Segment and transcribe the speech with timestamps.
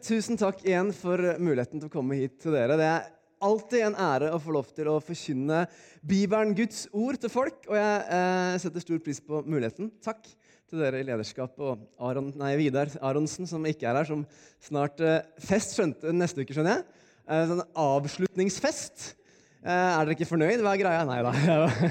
[0.00, 2.76] Tusen takk igjen for muligheten til å komme hit til dere.
[2.80, 3.08] Det er
[3.44, 5.66] alltid en ære å få lov til å forkynne
[6.06, 7.66] Bibelen, Guds ord, til folk.
[7.68, 9.90] Og jeg eh, setter stor pris på muligheten.
[10.04, 10.24] Takk
[10.70, 14.24] til dere i lederskapet og Aron, nei, Vidar Aronsen, som ikke er her, som
[14.64, 17.06] snart eh, Fest skjønte neste uke, skjønner jeg.
[17.26, 19.12] Eh, sånn avslutningsfest.
[19.60, 20.64] Eh, er dere ikke fornøyd?
[20.64, 21.06] Hva er greia?
[21.08, 21.36] Nei da.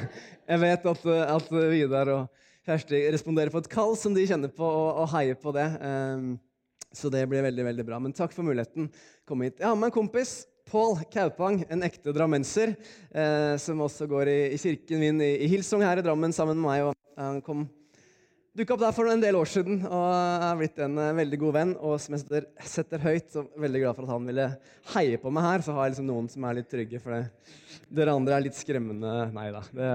[0.49, 4.65] Jeg vet at, at Vidar og Kjersti responderer på et kall som de kjenner på,
[4.65, 5.67] og, og heier på det.
[5.77, 6.31] Um,
[6.95, 7.99] så det blir veldig veldig bra.
[8.01, 8.89] Men takk for muligheten.
[9.27, 9.59] Kom hit.
[9.59, 10.41] Jeg har med en kompis.
[10.69, 12.75] Pål Kaupang, en ekte drammenser,
[13.09, 16.59] eh, som også går i, i kirken min i, i, Hilsung her i Drammen sammen
[16.59, 16.89] med meg.
[16.89, 17.63] Og han kom
[18.53, 21.55] dukka opp der for en del år siden og er blitt en uh, veldig god
[21.57, 21.71] venn.
[21.81, 24.45] Og som jeg setter, setter, høyt, så veldig glad for at han ville
[24.93, 25.65] heie på meg her.
[25.65, 27.49] Så har jeg liksom noen som er litt trygge, for det.
[28.01, 29.15] dere andre er litt skremmende.
[29.33, 29.89] Nei da, det,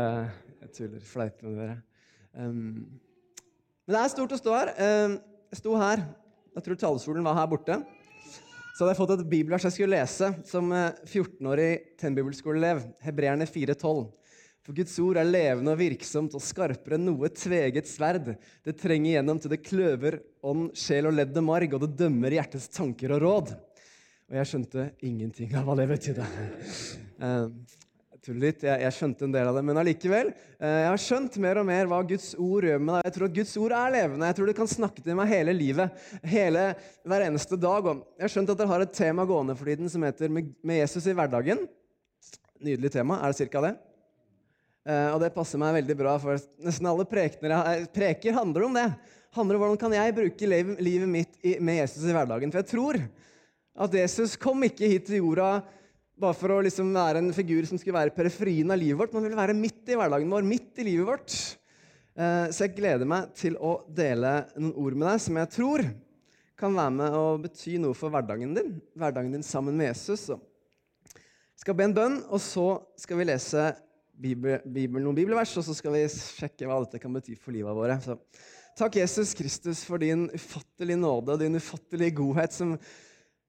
[0.65, 1.06] jeg tuller.
[1.12, 1.79] Fleiper med dere.
[2.34, 2.60] Um,
[3.84, 4.74] men det er stort å stå her.
[4.74, 5.18] Um,
[5.54, 6.06] jeg sto her
[6.54, 7.80] jeg tror talerstolen var her borte.
[8.74, 11.98] Så hadde jeg fått et bibelvers jeg skulle lese som 14-årig tenbibelskoleelev.
[12.00, 12.84] tennbibelskoleelev.
[13.06, 14.04] Hebreerne 4,12.
[14.64, 18.30] For Guds ord er levende og virksomt og skarpere enn noe tveget sverd.
[18.64, 22.32] Det trenger igjennom til det kløver ånd, sjel og ledd og marg, og det dømmer
[22.38, 23.52] hjertets tanker og råd.
[24.32, 26.29] Og jeg skjønte ingenting av hva det betydde.
[27.20, 27.51] Uh,
[28.24, 28.64] tuller litt.
[28.64, 30.30] Jeg, jeg, skjønte en del av det, men allikevel.
[30.56, 33.08] Eh, jeg har skjønt mer og mer hva Guds ord gjør med deg.
[33.08, 34.28] Jeg tror at Guds ord er levende.
[34.30, 36.04] Jeg tror det kan snakke til meg hele livet.
[36.34, 36.66] hele,
[37.04, 37.90] Hver eneste dag.
[38.16, 41.06] Jeg har skjønt at dere har et tema gående for tiden som heter 'Med Jesus
[41.06, 41.66] i hverdagen'.
[42.64, 43.20] Nydelig tema.
[43.20, 43.74] Er det cirka det?
[44.84, 48.92] Uh, og det passer meg veldig bra, for nesten alle prekener, preker handler om det.
[49.32, 52.52] handler om Hvordan kan jeg bruke livet mitt med Jesus i hverdagen?
[52.52, 53.00] For jeg tror
[53.74, 55.64] at Jesus kom ikke hit til jorda
[56.20, 59.15] bare for å liksom være en figur som skulle være periferien av livet vårt.
[59.16, 61.37] Man ville være midt i hverdagen vår, midt i livet vårt.
[62.15, 65.87] Eh, så jeg gleder meg til å dele noen ord med deg som jeg tror
[66.59, 68.76] kan være med og bety noe for hverdagen din.
[68.94, 70.28] Hverdagen din sammen med Jesus.
[70.31, 72.69] Jeg skal be en bønn, og så
[73.00, 73.72] skal vi lese
[74.15, 77.75] Bibel, Bibel, noen bibelvers, og så skal vi sjekke hva dette kan bety for livet
[77.75, 77.98] våre.
[78.04, 78.14] Så,
[78.78, 82.76] takk, Jesus Kristus, for din ufattelige nåde og din ufattelige godhet som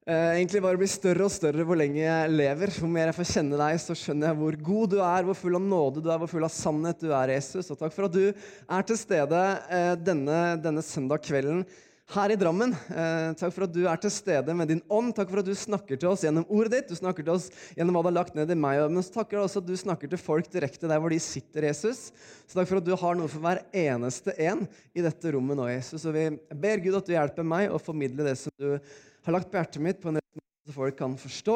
[0.05, 2.73] egentlig bare blir større og større hvor lenge jeg lever.
[2.77, 5.57] Hvor mer jeg får kjenne deg, så skjønner jeg hvor god du er, hvor full
[5.57, 7.71] av nåde du er, hvor full av sannhet du er, Jesus.
[7.73, 11.65] Og takk for at du er til stede uh, denne, denne søndag kvelden
[12.13, 12.75] her i Drammen.
[12.85, 15.09] Uh, takk for at du er til stede med din ånd.
[15.17, 16.93] Takk for at du snakker til oss gjennom ordet ditt.
[16.93, 18.83] Du snakker til oss gjennom hva du har lagt ned i meg.
[18.93, 21.65] Men så takker jeg også at du snakker til folk direkte der hvor de sitter,
[21.71, 22.11] Jesus.
[22.45, 25.65] Så takk for at du har noe for hver eneste en i dette rommet nå,
[25.73, 26.05] Jesus.
[26.05, 28.77] Og vi ber Gud at du hjelper meg å formidle det som du
[29.25, 31.55] har lagt på hjertet mitt på en måte så folk kan forstå.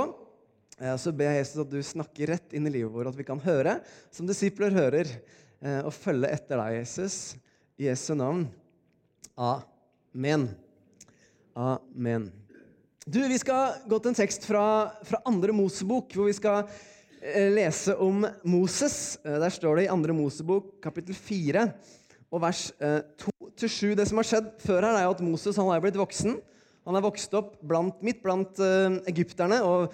[0.80, 3.28] Eh, så ber jeg Jesus at du snakker rett inn i livet vårt, at vi
[3.28, 3.78] kan høre
[4.14, 5.10] som disipler hører,
[5.62, 7.38] eh, og følge etter deg, Jesus.
[7.80, 8.48] I Jesu navn.
[9.40, 10.50] Amen.
[11.56, 12.30] Amen.
[13.06, 14.66] Du, Vi skal gå til en tekst fra,
[15.06, 16.66] fra andre Mosebok, hvor vi skal
[17.22, 19.18] eh, lese om Moses.
[19.24, 21.70] Der står det i andre Mosebok, kapittel 4,
[22.30, 23.96] og vers 2-7.
[23.98, 26.38] Det som har skjedd før her, er at Moses han er blitt voksen.
[26.90, 29.92] Han er vokst opp blant, midt blant uh, egypterne og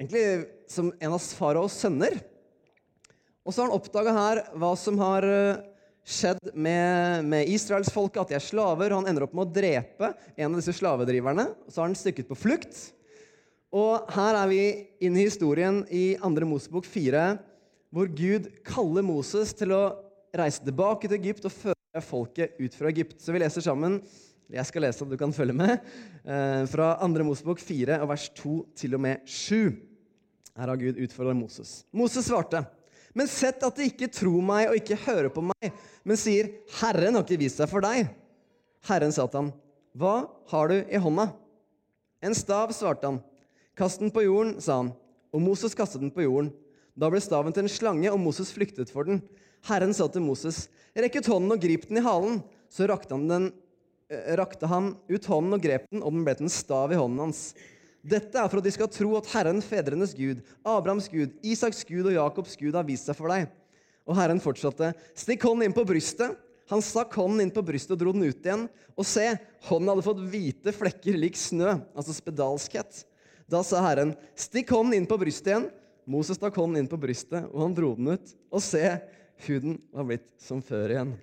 [0.00, 2.14] egentlig som en av faraos sønner.
[3.44, 5.58] Og så har han oppdaga her hva som har uh,
[6.08, 8.94] skjedd med, med israelsfolket, at de er slaver.
[8.94, 11.50] og Han ender opp med å drepe en av disse slavedriverne.
[11.52, 12.80] og Så har han stykket på flukt.
[13.76, 14.62] Og her er vi
[15.04, 16.48] inne i historien i 2.
[16.48, 17.26] Mosebok 4,
[17.92, 19.82] hvor Gud kaller Moses til å
[20.32, 23.20] reise tilbake til Egypt og føre folket ut fra Egypt.
[23.20, 24.00] Så vi leser sammen
[24.48, 25.74] jeg skal lese, om du kan følge med.
[26.24, 27.24] Eh, fra 2.
[27.26, 29.76] Mosebok 4, vers 2 til og med 7.
[30.56, 31.82] Her har Gud utfordret Moses.
[31.92, 32.62] Moses svarte,
[33.12, 35.68] men sett at de ikke tror meg og ikke hører på meg,
[36.02, 36.48] men sier,
[36.80, 38.08] 'Herren har ikke vist seg for deg.'
[38.88, 39.52] Herren sa til ham,
[39.94, 41.32] 'Hva har du i hånda?'
[42.22, 43.20] En stav, svarte han.
[43.76, 44.92] 'Kast den på jorden', sa han.
[45.32, 46.52] Og Moses kastet den på jorden.
[46.98, 49.22] Da ble staven til en slange, og Moses flyktet for den.
[49.68, 53.28] Herren sa til Moses, 'Rekk ut hånden og grip den i halen.' Så rakte han
[53.28, 53.52] den
[54.08, 57.26] rakte han ut hånden og grep den, og den ble til en stav i hånden
[57.26, 57.42] hans.
[58.08, 62.06] Dette er for at de skal tro at Herren, fedrenes Gud, Abrahams Gud, Isaks Gud
[62.06, 63.48] og Jakobs Gud har vist seg for deg.
[64.08, 64.94] Og Herren fortsatte.
[65.18, 66.38] Stikk hånden inn på brystet.
[66.68, 68.66] Han stakk hånden inn på brystet og dro den ut igjen.
[68.96, 69.26] Og se,
[69.68, 73.04] hånden hadde fått hvite flekker lik snø, altså spedalskhet.
[73.48, 75.70] Da sa Herren, stikk hånden inn på brystet igjen.
[76.08, 78.36] Moses stakk hånden inn på brystet, og han dro den ut.
[78.52, 78.84] Og se,
[79.44, 81.16] huden var blitt som før igjen.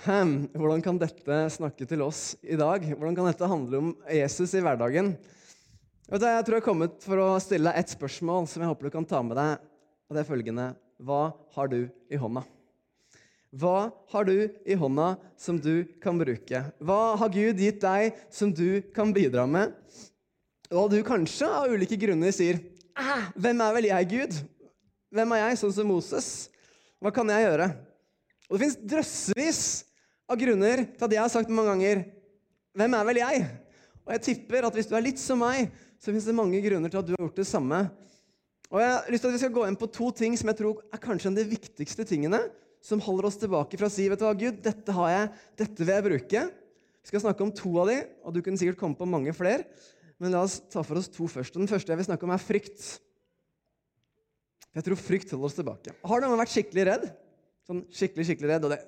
[0.00, 2.82] Hvordan kan dette snakke til oss i dag?
[2.96, 5.12] Hvordan kan dette handle om Jesus i hverdagen?
[6.08, 8.94] Jeg tror jeg har kommet for å stille deg et spørsmål som jeg håper du
[8.96, 9.60] kan ta med deg.
[10.08, 10.66] og det er følgende
[10.98, 12.42] Hva har du i hånda?
[13.52, 16.64] Hva har du i hånda som du kan bruke?
[16.80, 19.76] Hva har Gud gitt deg som du kan bidra med?
[20.72, 22.58] Og du kanskje av ulike grunner sier
[23.36, 24.36] Hvem er vel jeg, Gud?
[25.12, 26.48] Hvem er jeg, sånn som Moses?
[27.00, 27.70] Hva kan jeg gjøre?
[28.52, 29.62] Og Det fins drøssevis
[30.28, 32.02] av grunner til at jeg har sagt mange ganger
[32.76, 33.46] Hvem er vel jeg?
[34.02, 35.70] Og jeg tipper at hvis du er litt som meg,
[36.00, 37.82] så fins det mange grunner til at du har gjort det samme.
[38.72, 40.58] Og jeg har lyst til at Vi skal gå inn på to ting som jeg
[40.58, 42.40] tror er kanskje en av de viktigste tingene
[42.82, 45.30] som holder oss tilbake fra å si vet du hva, Gud, dette har jeg,
[45.62, 46.44] dette vil jeg bruke.
[47.02, 49.68] Vi skal snakke om to av de, og du kunne sikkert komme på mange flere.
[50.18, 51.54] Men la oss ta for oss to først.
[51.54, 52.82] Den første jeg vil snakke om, er frykt.
[54.72, 55.94] Jeg tror frykt holder oss tilbake.
[56.02, 57.06] Har noen vært skikkelig redd?
[57.68, 58.80] Sånn skikkelig, skikkelig redd, og det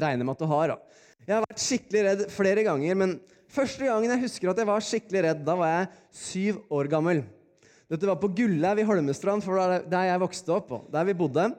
[0.00, 0.72] regner med at du har.
[0.72, 1.02] Da.
[1.26, 3.14] Jeg har vært skikkelig redd flere ganger, men
[3.52, 5.90] første gangen jeg husker at jeg var skikkelig redd, da var jeg
[6.22, 7.22] syv år gammel.
[7.92, 11.50] Dette var på Gullaug i Holmestrand, for der jeg vokste opp, og der vi bodde.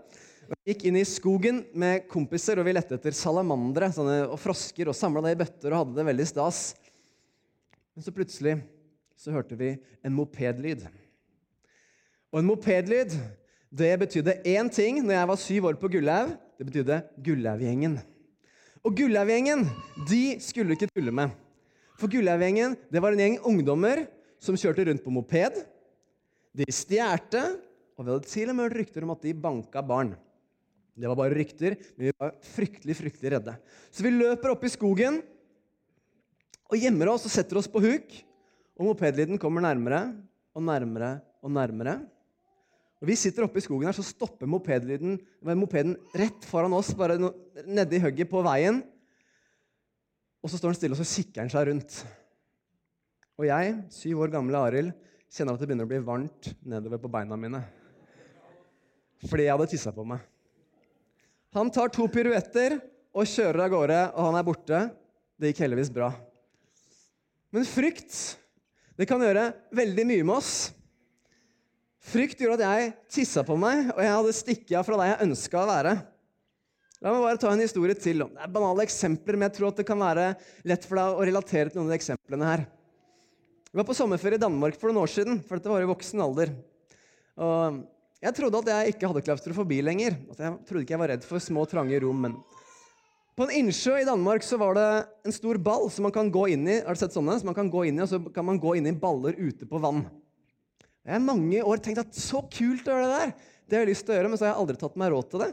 [0.50, 3.88] Vi gikk inn i skogen med kompiser og vi lette etter salamandere
[4.26, 6.60] og frosker og samla det i bøtter og hadde det veldig stas.
[7.94, 8.58] Men så plutselig
[9.18, 9.72] så hørte vi
[10.04, 10.84] en mopedlyd.
[12.34, 13.16] Og en mopedlyd
[13.74, 16.36] det betydde én ting når jeg var syv år på Gullaug.
[16.60, 17.98] Det betydde Gullaug-gjengen.
[18.86, 19.66] Og Gullaug-gjengen
[20.10, 21.34] de skulle ikke tulle med.
[21.98, 24.04] For Gullaug-gjengen det var en gjeng ungdommer
[24.44, 25.58] som kjørte rundt på moped.
[26.54, 27.42] De stjerte,
[27.98, 30.14] og vi hadde til og med rykter om at de banka barn.
[30.94, 33.58] Det var bare rykter, men vi var fryktelig fryktelig redde.
[33.90, 35.24] Så vi løper opp i skogen
[36.70, 38.20] og gjemmer oss og setter oss på huk.
[38.78, 40.12] Og mopedlyden kommer nærmere
[40.54, 42.04] og nærmere og nærmere.
[43.04, 45.18] Og Vi sitter oppe i skogen her, så stopper mopedlyden,
[45.60, 47.18] mopeden rett foran oss, bare
[47.68, 48.78] nedi hugget på veien.
[50.40, 51.98] Og så står den stille, og så kikker han seg rundt.
[53.36, 54.94] Og jeg, syv år gamle Arild,
[55.28, 57.60] kjenner at det begynner å bli varmt nedover på beina mine.
[59.28, 60.22] Fordi jeg hadde tissa på meg.
[61.60, 62.78] Han tar to piruetter
[63.12, 64.80] og kjører av gårde, og han er borte.
[65.36, 66.08] Det gikk heldigvis bra.
[67.52, 68.16] Men frykt
[68.96, 70.54] det kan gjøre veldig mye med oss.
[72.04, 75.28] Frykt gjorde at jeg tissa på meg, og jeg hadde stikket av fra der jeg
[75.30, 75.94] ønska å være.
[77.04, 78.26] La meg bare ta en historie til.
[78.28, 80.28] Det er banale eksempler, men jeg tror at det kan være
[80.68, 82.66] lett for deg å relatere til noen av de eksemplene her.
[83.72, 86.24] Vi var på sommerferie i Danmark for noen år siden, for dette var i voksen
[86.24, 86.54] alder.
[87.44, 87.80] Og
[88.24, 90.16] jeg trodde at jeg ikke hadde klaustrofobi lenger.
[90.32, 92.28] At jeg trodde ikke jeg var redd for små, trange rom.
[92.28, 92.38] men
[93.34, 94.90] på en innsjø i Danmark så var det
[95.26, 96.82] en stor ball som man kan gå inn i.
[96.86, 97.40] Har du sett sånne?
[97.42, 99.66] Så man kan gå inn i, og så kan man gå inn i baller ute
[99.66, 100.04] på vann.
[101.04, 103.32] Jeg har mange år tenkt at så kult å gjøre det der.
[103.68, 105.30] Det har jeg lyst til å gjøre, men så har jeg aldri tatt meg råd
[105.32, 105.50] til det.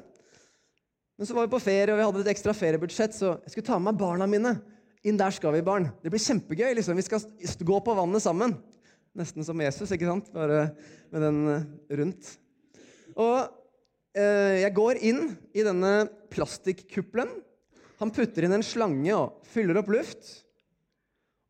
[1.18, 3.66] Men så var vi på ferie, og vi hadde et ekstra feriebudsjett, så jeg skulle
[3.66, 4.54] ta med meg barna mine.
[5.04, 5.88] Inn der skal vi, barn.
[6.04, 6.74] Det blir kjempegøy.
[6.78, 6.96] liksom.
[6.96, 8.54] Vi skal gå på vannet sammen.
[9.16, 10.30] Nesten som Jesus, ikke sant?
[10.34, 10.68] Bare
[11.10, 11.66] med den eh,
[11.98, 12.30] rundt.
[13.18, 13.36] Og
[14.14, 15.24] eh, jeg går inn
[15.56, 15.94] i denne
[16.30, 17.32] plastikkuppelen.
[18.00, 20.30] Han putter inn en slange og fyller opp luft.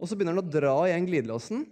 [0.00, 1.67] Og så begynner han å dra igjen glidelåsen,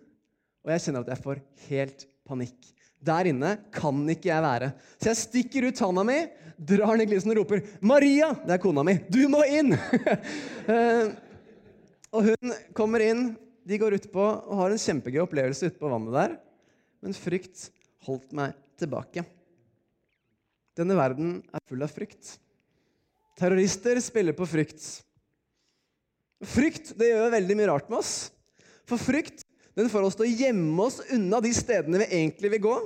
[0.63, 1.41] og jeg kjenner at jeg får
[1.71, 2.57] helt panikk.
[2.99, 4.73] Der inne kan ikke jeg være.
[4.99, 6.19] Så jeg stikker ut handa mi,
[6.59, 8.99] drar ned glisen og roper 'Maria!' Det er kona mi.
[9.09, 11.07] 'Du må inn!' uh,
[12.15, 13.37] og hun kommer inn,
[13.69, 16.39] de går utpå og har en kjempegøy opplevelse utpå vannet der.
[17.05, 17.69] Men frykt
[18.09, 19.25] holdt meg tilbake.
[20.79, 22.39] Denne verden er full av frykt.
[23.39, 24.83] Terrorister spiller på frykt.
[26.43, 28.15] Frykt det gjør veldig mye rart med oss.
[28.89, 29.45] For frykt
[29.79, 32.77] den får oss til å gjemme oss unna de stedene vi egentlig vil gå.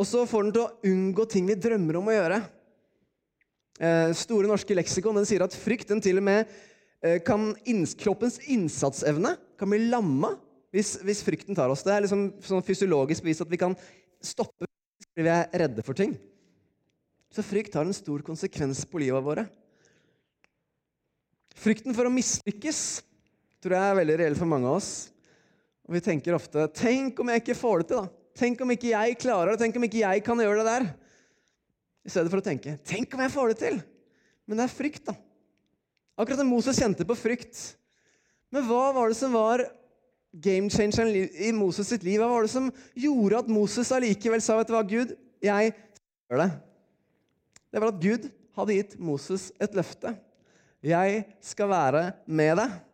[0.00, 2.40] Og så får den til å unngå ting vi drømmer om å gjøre.
[3.80, 6.50] Eh, store norske leksikon den sier at frykt den til og med
[7.06, 7.52] eh, kan
[8.00, 10.34] kroppens innsatsevne kan bli lamma
[10.74, 11.84] hvis, hvis, frykten tar oss.
[11.86, 13.76] Det er liksom sånn fysiologisk bevis at vi kan
[14.20, 14.66] stoppe
[15.10, 16.12] fordi vi er redde for ting.
[17.30, 19.46] Så frykt har en stor konsekvens på livet våre.
[21.60, 22.82] Frykten for å mislykkes
[23.62, 24.92] tror jeg er veldig reell for mange av oss.
[25.90, 28.08] Og Vi tenker ofte 'Tenk om jeg ikke får det til', da.
[28.38, 29.58] Tenk om ikke jeg klarer det.
[29.58, 30.84] Tenk om ikke jeg kan gjøre det der.
[32.06, 33.82] I stedet for å tenke 'Tenk om jeg får det til'.
[34.46, 35.14] Men det er frykt, da.
[36.16, 37.74] Akkurat som Moses kjente på frykt.
[38.52, 39.66] Men hva var det som var
[40.32, 42.20] game changeren i Moses sitt liv?
[42.20, 45.74] Hva var det som gjorde at Moses allikevel sa vet du hva, Gud, jeg
[46.30, 46.50] gjør det?
[47.72, 50.14] det var at Gud hadde gitt Moses et løfte.
[50.82, 52.89] 'Jeg skal være med deg.'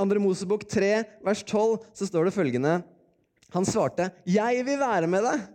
[0.00, 0.90] Andre Mosebok 3,
[1.26, 2.80] vers 12, så står det følgende
[3.54, 5.48] Han svarte, 'Jeg vil være med deg.'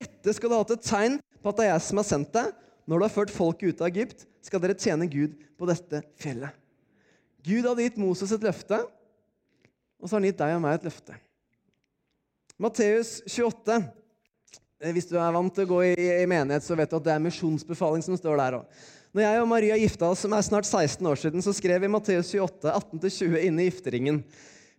[0.00, 2.54] 'Dette skal du ha til tegn på at det er jeg som har sendt deg.'
[2.86, 6.54] 'Når du har ført folket ut av Egypt, skal dere tjene Gud på dette fjellet.'
[7.46, 8.80] Gud hadde gitt Moses et løfte,
[10.00, 11.14] og så har han gitt deg og meg et løfte.
[12.58, 13.84] Matteus 28
[14.76, 17.06] Eh, hvis du er vant til å gå i, i menighet, så vet du at
[17.06, 18.58] det er misjonsbefaling som står der.
[19.16, 21.88] Når jeg og Maria gifta oss, som er snart 16 år siden, så skrev vi
[21.88, 24.18] Matteus 28, 18-20 inne i gifteringen.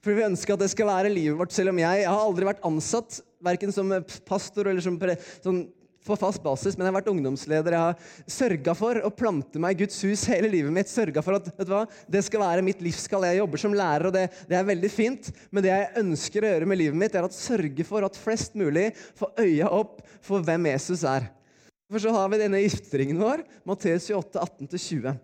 [0.06, 2.46] For vi ønsker at det skal være livet vårt, selv om jeg, jeg har aldri
[2.46, 3.96] vært ansatt verken som
[4.29, 5.00] pastor eller som
[5.41, 5.63] sånn,
[6.06, 7.74] på fast basis, men jeg har vært ungdomsleder.
[7.74, 10.91] Jeg har sørga for å plante meg i Guds hus hele livet mitt.
[10.91, 13.25] Sørga for at vet du hva, det skal være mitt livskall.
[13.25, 15.32] Jeg jobber som lærer, og det, det, er veldig fint.
[15.50, 18.53] Men det jeg ønsker å gjøre med livet mitt, er å sørge for at flest
[18.53, 21.25] mulig får øya opp for hvem Jesus er.
[21.88, 25.17] For så har vi denne gifteringen vår, Matteus 28, 18-20.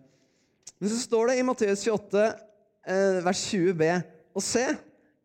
[0.80, 2.26] Men så står det i Matteus 28,
[2.88, 3.90] eh, vers 20b,
[4.34, 4.64] og se,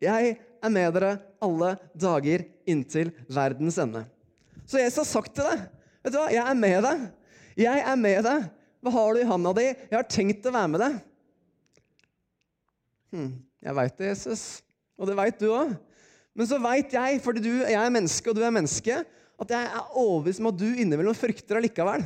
[0.03, 4.03] jeg er med dere alle dager inntil verdens ende.
[4.67, 5.63] Så Jesus har sagt til deg,
[6.03, 7.05] vet du hva, jeg er med deg.
[7.59, 8.49] Jeg er med deg.
[8.83, 9.67] Hva har du i handa di?
[9.71, 10.97] Jeg har tenkt å være med deg.
[13.15, 13.31] Hm,
[13.65, 14.43] jeg veit det, Jesus.
[14.99, 15.73] Og det veit du òg.
[16.37, 19.01] Men så veit jeg, fordi du, jeg er menneske, og du er menneske,
[19.39, 22.03] at jeg er overbevist om at du innimellom frykter allikevel.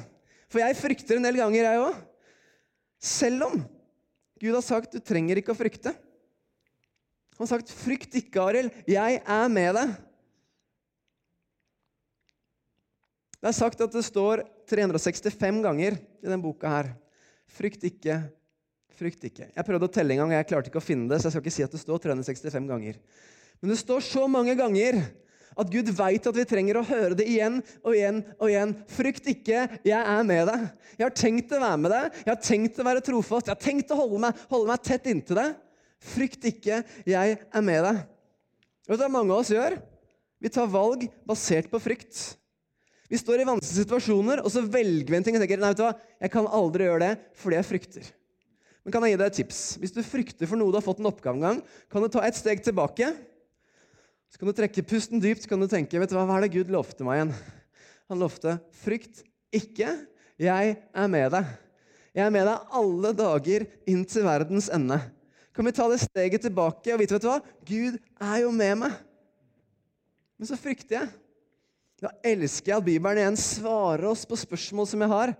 [0.51, 2.01] For jeg frykter en del ganger, jeg òg.
[3.03, 3.63] Selv om
[4.43, 5.93] Gud har sagt du trenger ikke å frykte.
[7.33, 9.95] Han har sagt 'frykt ikke, Arild, jeg er med deg'.
[13.41, 16.93] Det er sagt at det står 365 ganger i denne boka her.
[17.51, 18.21] Frykt ikke,
[18.95, 19.49] frykt ikke.
[19.49, 21.35] Jeg prøvde å telle en gang, og jeg klarte ikke å finne det, så jeg
[21.35, 23.01] skal ikke si at det står 365 ganger.
[23.59, 25.01] Men det står så mange ganger
[25.59, 28.75] at Gud veit at vi trenger å høre det igjen og igjen og igjen.
[28.91, 30.65] Frykt ikke, jeg er med deg.
[30.97, 32.19] Jeg har tenkt å være med deg.
[32.23, 33.49] Jeg har tenkt å være trofast.
[33.49, 35.57] Jeg har tenkt å holde meg, holde meg tett inntil deg.
[36.13, 38.01] Frykt ikke, jeg er med deg.
[38.89, 39.77] Vet du hva mange av oss gjør?
[40.43, 42.17] Vi tar valg basert på frykt.
[43.07, 45.79] Vi står i vanskelige situasjoner, og så velger vi en ting og tenker nei, vet
[45.79, 45.93] du hva,
[46.23, 48.07] jeg kan aldri gjøre det fordi jeg frykter.
[48.83, 49.59] Men kan jeg gi deg et tips?
[49.79, 51.61] Hvis du frykter for noe du har fått en oppgave en gang,
[51.93, 53.13] kan du ta et steg tilbake
[54.33, 56.47] så kan du trekke pusten dypt så kan du tenke vet du hva, hva er
[56.47, 57.33] det Gud lovte meg igjen.
[58.09, 59.21] Han lovte 'frykt
[59.53, 59.91] ikke,
[60.41, 61.51] jeg er med deg'.
[62.13, 64.97] Jeg er med deg alle dager inn til verdens ende.
[65.53, 67.39] Kan vi ta det steget tilbake og vite vet du hva?
[67.61, 68.97] Gud er jo med meg.
[70.37, 71.13] Men så frykter jeg.
[72.01, 75.35] Da elsker jeg at Bibelen igjen svarer oss på spørsmål som jeg har.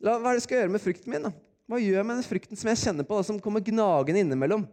[0.00, 1.28] Hva er det jeg skal gjøre med frykten min?
[1.28, 1.32] da?
[1.68, 4.64] Hva gjør jeg med den frykten som jeg kjenner på, da, som kommer gnagende innimellom?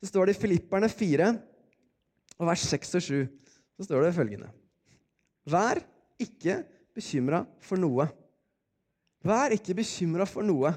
[0.00, 1.28] Så står det i Filipperne 4,
[2.40, 3.18] og vers 6 og 7
[3.76, 4.48] så står det følgende
[5.50, 5.80] Vær
[6.20, 6.60] ikke
[6.96, 8.06] bekymra for noe.
[9.24, 10.72] Vær ikke bekymra for noe,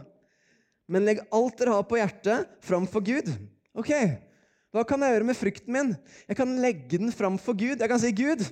[0.88, 3.30] men legg alt dere har på hjertet, fram for Gud.
[3.76, 3.92] Ok,
[4.74, 5.92] hva kan jeg gjøre med frykten min?
[6.30, 7.80] Jeg kan legge den fram for Gud.
[7.80, 8.44] Jeg kan si, 'Gud,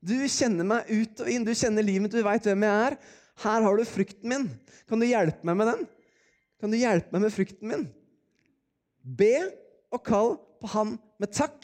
[0.00, 1.44] du kjenner meg ut og inn.
[1.44, 2.96] Du kjenner livet mitt, du veit hvem jeg er.
[3.44, 4.48] Her har du frykten min.
[4.88, 5.86] Kan du hjelpe meg med den?
[6.60, 7.86] Kan du hjelpe meg med frykten min?
[9.04, 9.34] Be
[9.92, 11.56] og kall på Han med takk.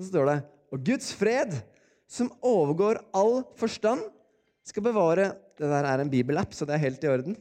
[0.00, 0.38] Så står det
[0.72, 1.58] Og Guds fred,
[2.08, 4.02] som overgår all forstand,
[4.64, 7.36] skal bevare Det der er en bibelapp, så det er helt i orden.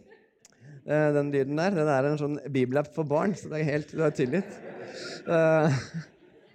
[0.84, 1.72] Eh, den lyden der.
[1.72, 4.58] Det er en sånn bibelapp for barn, så det er helt Du har tillit.
[5.24, 5.80] Eh,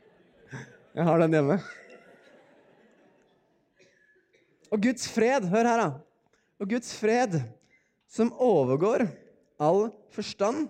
[0.98, 1.58] jeg har den hjemme.
[4.74, 5.90] Og Guds fred, hør her, da.
[6.60, 7.38] Og Guds fred,
[8.10, 9.06] som overgår
[9.62, 10.66] all forstand,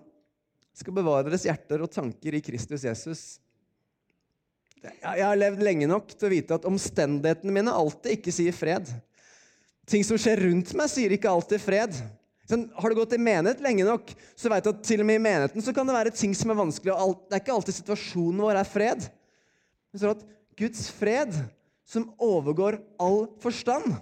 [0.74, 3.24] skal bevare deres hjerter og tanker i Kristus Jesus.
[4.84, 8.90] Jeg har levd lenge nok til å vite at omstendighetene mine alltid ikke sier fred.
[9.88, 11.96] Ting som skjer rundt meg, sier ikke alltid fred.
[12.48, 15.16] Sånn, har du gått i menighet lenge nok, så vet du at til og med
[15.16, 16.92] i menigheten så kan det være ting som er vanskelig.
[16.92, 19.06] og Det er ikke alltid situasjonen vår er fred.
[19.88, 21.38] Men så er det at Guds fred,
[21.88, 23.96] som overgår all forstand,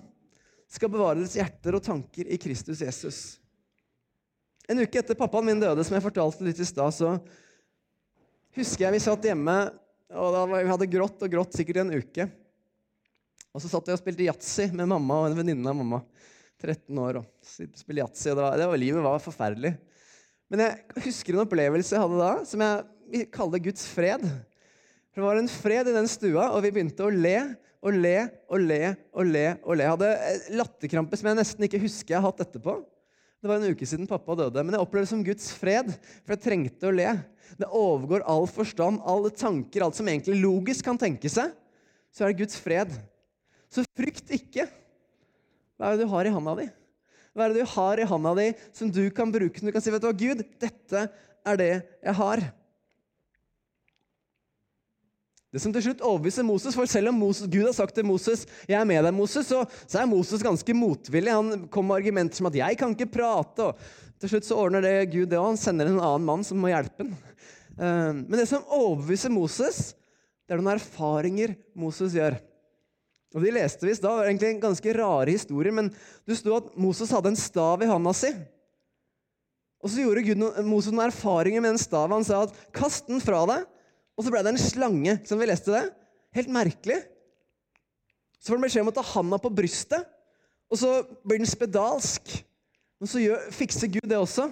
[0.72, 3.20] skal bevare deres hjerter og tanker i Kristus Jesus.
[4.70, 7.16] En uke etter pappaen min døde, som jeg fortalte litt i stad, så
[8.56, 9.56] husker jeg vi satt hjemme
[10.12, 12.28] og da, Vi hadde grått og grått sikkert en uke.
[13.52, 16.02] Og så satt jeg og spilte yatzy med mamma og en venninne av mamma.
[16.62, 18.30] 13 år og spilte yatzy.
[18.32, 19.74] Og det var, det var, livet var forferdelig.
[20.52, 24.24] Men jeg husker en opplevelse jeg hadde da, som jeg kaller Guds fred.
[25.12, 27.36] For Det var en fred i den stua, og vi begynte å le
[27.82, 28.16] og le
[28.46, 29.46] og le og le.
[29.64, 29.84] og le.
[29.84, 32.76] Jeg hadde eh, latterkrampe som jeg nesten ikke husker jeg har hatt etterpå.
[33.42, 35.88] Det var en uke siden pappa døde, men jeg opplevde det som Guds fred,
[36.22, 37.08] for jeg trengte å le.
[37.58, 41.50] Det overgår all forstand, alle tanker, alt som egentlig logisk kan tenke seg.
[42.14, 42.92] Så er det Guds fred.
[43.66, 44.68] Så frykt ikke.
[45.74, 46.68] Hva er det du har i handa di?
[47.34, 48.46] Hva er det du har i handa di
[48.78, 49.58] som du kan bruke?
[49.58, 51.04] Som du kan si, vet du hva, Gud, dette
[51.42, 52.44] er det jeg har.
[55.52, 58.46] Det som til slutt overbeviser Moses, for selv om Moses, Gud har sagt til Moses
[58.64, 61.34] jeg er med deg, Moses, så, så er Moses ganske motvillig.
[61.34, 63.66] Han kommer med argumenter som at 'jeg kan ikke prate'.
[63.68, 63.76] og
[64.18, 65.52] Til slutt så ordner det Gud det òg.
[65.52, 67.12] Han sender en annen mann som må hjelpe ham.
[67.78, 69.92] Eh, men det som overbeviser Moses,
[70.48, 72.40] det er noen erfaringer Moses gjør.
[73.34, 75.92] Og De leste vi da, var egentlig ganske rare historier, men
[76.28, 78.32] det sto at Moses hadde en stav i hånda si.
[79.82, 82.12] Og så gjorde Gud no Moses noen erfaringer med den staven.
[82.12, 83.66] Han sa at 'kast den fra deg',
[84.22, 85.16] og så ble det en slange.
[85.26, 85.82] Som vi leste det.
[86.38, 87.00] Helt merkelig.
[88.38, 90.06] Så får den beskjed om å ta handa på brystet,
[90.72, 90.90] og så
[91.26, 92.32] blir den spedalsk.
[93.02, 94.48] Men så gjør, fikser Gud det også.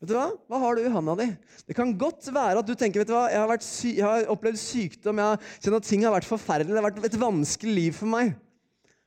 [0.00, 1.28] Vet du Hva Hva har du i handa di?
[1.68, 4.60] Det kan godt være at du tenker vet du hva, jeg har, jeg har opplevd
[4.60, 7.96] sykdom, jeg har kjent at ting har vært forferdelig, det har vært et vanskelig liv
[7.96, 8.34] for meg.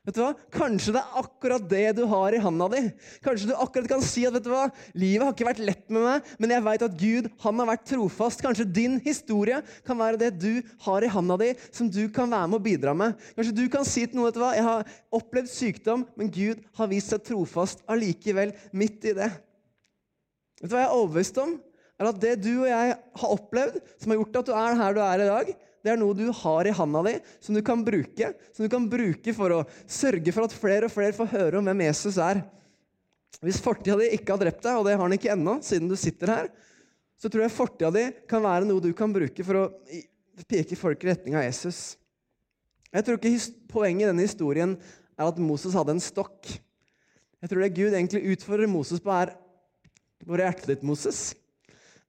[0.01, 0.31] Vet du hva?
[0.49, 2.79] Kanskje det er akkurat det du har i handa di.
[3.21, 4.63] Kanskje du akkurat kan si at vet du hva?
[4.97, 7.85] livet har ikke vært lett med meg, men jeg vet at Gud han har vært
[7.91, 8.41] trofast.
[8.41, 12.49] Kanskje din historie kan være det du har i handa di, som du kan være
[12.49, 13.13] med å bidra med.
[13.37, 14.51] Kanskje du kan si til noen vet du hva?
[14.57, 14.91] jeg har
[15.21, 19.29] opplevd sykdom, men Gud har vist seg trofast allikevel midt i det.
[20.63, 21.59] Vet du hva jeg er overbevist om?
[22.01, 24.97] Er at Det du og jeg har opplevd, som har gjort at du er her
[24.97, 27.81] du er i dag, det er noe du har i handa di, som du kan
[27.85, 28.31] bruke.
[28.53, 31.69] Som du kan bruke for å sørge for at flere og flere får høre om
[31.69, 32.43] hvem Jesus er.
[33.41, 35.97] Hvis fortida di ikke har drept deg, og det har den ikke ennå, siden du
[35.97, 36.51] sitter her,
[37.17, 39.65] så tror jeg fortida di kan være noe du kan bruke for å
[40.49, 41.95] peke folk i retning av Jesus.
[42.91, 44.75] Jeg tror ikke poenget i denne historien
[45.17, 46.49] er at Moses hadde en stokk.
[47.41, 49.33] Jeg tror det Gud egentlig utfordrer Moses på, er
[50.27, 51.31] hvor er hjertet ditt, Moses?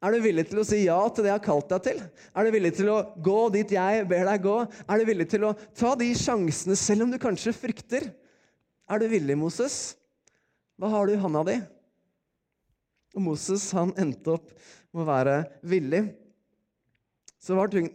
[0.02, 1.98] Er du villig til å si ja til det jeg har kalt deg til?
[2.34, 4.56] Er du villig til å gå dit jeg ber deg gå?
[4.90, 8.08] Er du villig til å ta de sjansene selv om du kanskje frykter?
[8.90, 9.94] Er du villig, Moses?
[10.74, 11.54] Hva har du i handa di?
[13.14, 14.50] Og Moses han endte opp
[14.90, 15.36] med å være
[15.70, 16.02] villig.
[17.38, 17.90] Så var det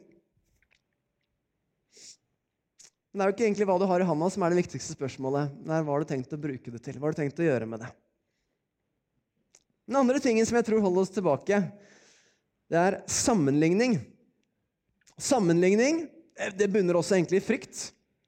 [3.11, 4.93] Men det er jo ikke egentlig hva du har i handa som er det viktigste
[4.93, 5.53] spørsmålet.
[5.65, 6.99] Det er hva har du tenkt å bruke det til?
[6.99, 7.87] Hva har du tenkt å gjøre med det?
[9.89, 11.57] Den andre tingen som jeg tror holder oss tilbake,
[12.71, 13.99] det er sammenligning.
[15.17, 16.05] Sammenligning
[16.39, 17.87] eh, det bunner også egentlig i frykt.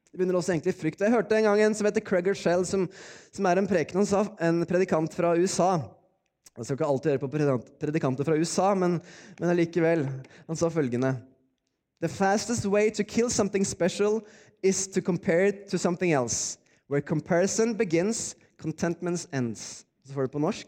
[0.09, 1.01] Det begynner også egentlig frykt.
[1.03, 2.87] Jeg hørte en gang en som heter Cregger Shell, som,
[3.35, 4.07] som er en, preken,
[4.41, 5.75] en predikant fra USA.
[6.57, 7.29] Jeg skal ikke alltid høre på
[7.79, 8.97] predikanter fra USA, men,
[9.39, 10.07] men allikevel.
[10.47, 11.13] Han sa følgende
[12.01, 14.21] The fastest way to kill something special
[14.63, 16.57] is to compare it to something else.
[16.89, 19.85] Where comparison begins, contentment ends.
[20.07, 20.67] Så får du på norsk.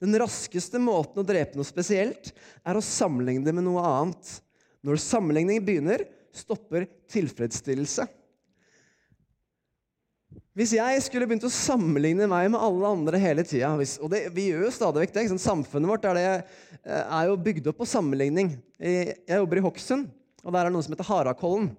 [0.00, 2.32] Den raskeste måten å drepe noe spesielt
[2.64, 4.38] er å sammenligne det med noe annet.
[4.86, 8.06] Når sammenligning begynner, stopper tilfredsstillelse.
[10.56, 14.48] Hvis jeg skulle begynt å sammenligne meg med alle andre hele tida Og det, vi
[14.48, 15.26] gjør jo stadig vekk det.
[15.38, 16.24] Samfunnet vårt er, det,
[16.82, 18.56] eh, er, jo bygd opp på sammenligning.
[18.80, 20.10] Jeg jobber i Hokksund,
[20.42, 21.70] og der er det noe som heter Harakollen.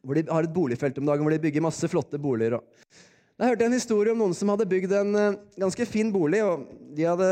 [0.00, 2.58] Hvor de har et boligfelt om dagen hvor de bygger masse flotte boliger.
[2.58, 3.08] Og
[3.40, 6.42] jeg hørte en historie om noen som hadde bygd en uh, ganske fin bolig.
[6.44, 7.28] og De hadde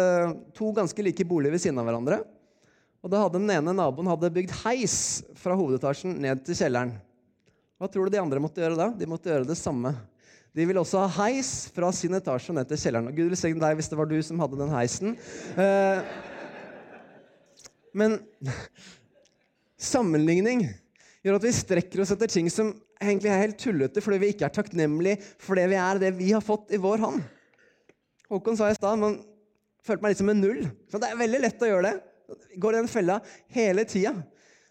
[0.57, 2.23] to ganske like boliger ved siden av hverandre.
[3.05, 4.95] Og da hadde Den ene naboen hadde bygd heis
[5.37, 6.95] fra hovedetasjen ned til kjelleren.
[7.77, 8.89] Hva tror du de andre måtte gjøre da?
[8.97, 9.93] De måtte gjøre det samme.
[10.57, 13.13] De ville også ha heis fra sin etasje ned til kjelleren.
[13.13, 15.15] Og Gud velsigne deg hvis det var du som hadde den heisen.
[15.61, 16.01] Uh,
[17.93, 18.17] men
[19.93, 20.65] sammenligning
[21.21, 24.49] gjør at vi strekker oss etter ting som egentlig er helt tullete fordi vi ikke
[24.49, 27.23] er takknemlige for det vi er, det vi har fått i vår hånd.
[28.29, 29.21] Håkon sa i stad man
[29.87, 30.65] følte meg litt som en null.
[30.91, 31.95] Så det er veldig lett å gjøre det.
[32.61, 33.21] Går i den fella
[33.55, 34.13] hele tida.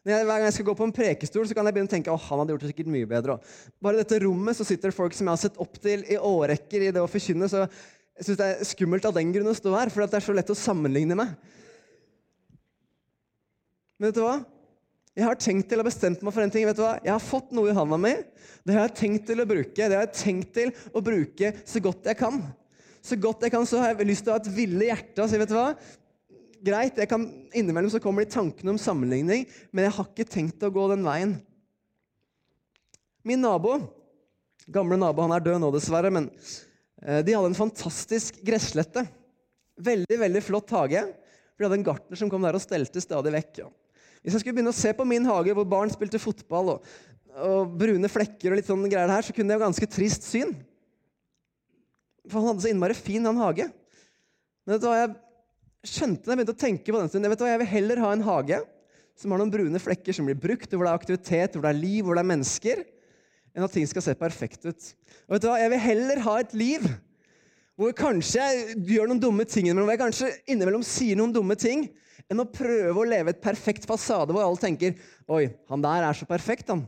[0.08, 2.28] Hver gang jeg skal gå på en prekestol, så kan jeg begynne å tenke åh,
[2.30, 3.38] han hadde gjort det sikkert mye bedre.
[3.84, 6.86] Bare i dette rommet så sitter folk som jeg har sett opp til i årrekker
[6.86, 7.50] i det å forkynne.
[7.52, 10.24] Så jeg syns det er skummelt av den grunn å stå her, for det er
[10.24, 11.34] så lett å sammenligne med.
[13.98, 14.38] Men vet du hva?
[15.18, 16.68] Jeg har tenkt til og bestemt meg for en ting.
[16.70, 17.00] vet du hva?
[17.02, 18.14] Jeg har fått noe i handa mi.
[18.62, 19.74] Det har jeg tenkt til å bruke.
[19.74, 22.38] Det har jeg tenkt til å bruke så godt jeg kan.
[23.02, 25.32] Så godt jeg kan, så har jeg lyst til å ha et ville hjerte og
[25.32, 25.72] si, vet du hva?
[26.68, 27.24] Greit, jeg kan,
[27.56, 31.06] innimellom så kommer de tankene om sammenligning, men jeg har ikke tenkt å gå den
[31.06, 31.36] veien.
[33.26, 33.78] Min nabo,
[34.70, 36.30] gamle nabo, han er død nå dessverre, men
[37.02, 39.06] eh, de hadde en fantastisk gresslette.
[39.82, 41.06] Veldig, veldig flott hage.
[41.54, 43.64] For de hadde en gartner som kom der og stelte stadig vekk.
[43.64, 43.72] Ja.
[44.22, 46.90] Hvis jeg skulle begynne å se på min hage hvor barn spilte fotball, og,
[47.48, 50.56] og brune flekker og litt sånn greier her, så kunne det jo ganske trist syn.
[52.28, 53.70] For han hadde så innmari fin, han hage.
[54.66, 57.40] Men vet du hva, jeg skjønte da jeg begynte å tenke på den stunden, vet
[57.40, 58.62] du hva, jeg vil heller ha en hage
[59.18, 61.80] som har noen brune flekker som blir brukt, hvor det er aktivitet, hvor det er
[61.80, 62.84] liv, hvor det er mennesker,
[63.56, 64.90] enn at ting skal se perfekt ut.
[65.26, 66.86] Og vet du hva, Jeg vil heller ha et liv
[67.78, 71.56] hvor kanskje jeg gjør noen dumme ting, men hvor jeg kanskje innimellom sier noen dumme
[71.60, 71.86] ting,
[72.28, 74.98] enn å prøve å leve et perfekt fasade hvor alle tenker
[75.32, 76.86] Oi, han der er så perfekt, han.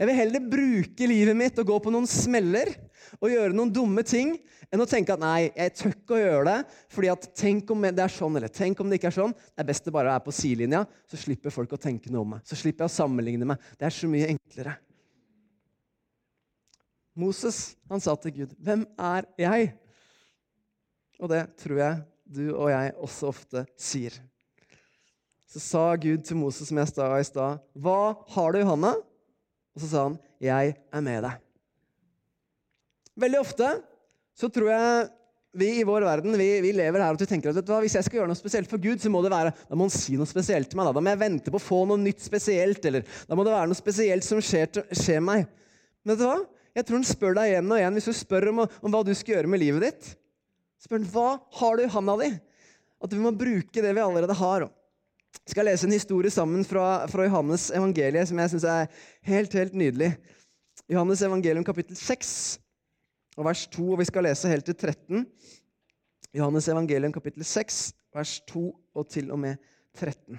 [0.00, 2.70] Jeg vil heller bruke livet mitt og gå på noen smeller
[3.18, 4.32] og gjøre noen dumme ting
[4.70, 7.84] enn å tenke at nei, jeg tør ikke å gjøre det, fordi at tenk om
[7.84, 9.34] det er sånn, eller tenk om det ikke er sånn.
[9.34, 12.32] Det er best det bare er på sidelinja, så slipper folk å tenke noe om
[12.36, 12.44] meg.
[12.46, 13.66] Så slipper jeg å sammenligne meg.
[13.76, 14.76] Det er så mye enklere.
[17.18, 19.74] Moses han sa til Gud, 'Hvem er jeg?'
[21.20, 24.14] Og det tror jeg du og jeg også ofte sier.
[25.50, 28.96] Så sa Gud til Moses, som jeg sa i stad, 'Hva har du i hånda?'
[29.74, 31.40] Og så sa han, 'Jeg er med deg'.
[33.18, 33.82] Veldig ofte
[34.34, 35.10] så tror jeg
[35.52, 38.30] vi i vår verden vi, vi lever her og tenker at hvis jeg skal gjøre
[38.30, 40.78] noe spesielt for Gud, så må det være, da må han si noe spesielt til
[40.78, 40.86] meg.
[40.86, 43.56] Da, da må jeg vente på å få noe nytt spesielt, eller da må det
[43.56, 45.50] være noe spesielt som skjer, skjer meg.
[46.04, 46.38] Men vet du hva?
[46.78, 49.10] Jeg tror han spør deg igjen og igjen hvis du spør om, om hva du
[49.18, 50.12] skal gjøre med livet ditt.
[50.80, 51.28] Spør han, hva
[51.60, 52.30] har du i handa di?
[53.00, 54.66] At vi må bruke det vi allerede har.
[55.40, 58.90] Jeg skal lese en historie sammen fra, fra Johannes evangeliet som jeg syns er
[59.28, 60.10] helt, helt nydelig.
[60.90, 62.58] Johannes evangelium kapittel 6
[63.38, 65.24] og vers 2, og vi skal lese helt til 13.
[66.36, 67.80] Johannes evangelium kapittel 6,
[68.14, 69.60] vers 2 og til og med
[69.98, 70.38] 13.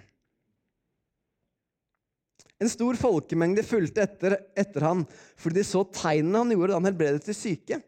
[2.61, 5.05] En stor folkemengde fulgte etter, etter han,
[5.39, 7.79] fordi de så tegnene han gjorde da han helbredet til syke.